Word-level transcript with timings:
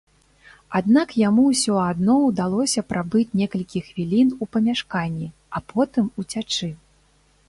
Аднак 0.77 1.11
яму 1.21 1.43
ўсё 1.49 1.75
адно 1.91 2.15
ўдалося 2.29 2.83
прабыць 2.93 3.35
некалькі 3.41 3.81
хвілін 3.89 4.31
у 4.47 4.47
памяшканні, 4.57 5.27
а 5.61 5.63
потым 5.73 6.05
уцячы. 6.25 6.69